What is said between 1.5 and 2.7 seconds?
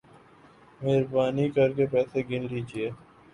کر کے پیسے گن